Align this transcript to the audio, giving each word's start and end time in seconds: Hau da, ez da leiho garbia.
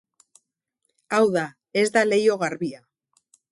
Hau 1.17 1.27
da, 1.35 1.45
ez 1.83 1.85
da 1.99 2.05
leiho 2.09 2.41
garbia. 2.47 2.83